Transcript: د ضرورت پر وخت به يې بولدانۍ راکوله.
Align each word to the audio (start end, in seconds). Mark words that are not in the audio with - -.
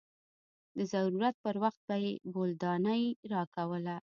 د 0.77 0.79
ضرورت 0.93 1.35
پر 1.43 1.55
وخت 1.63 1.81
به 1.87 1.95
يې 2.03 2.13
بولدانۍ 2.33 3.03
راکوله. 3.33 3.95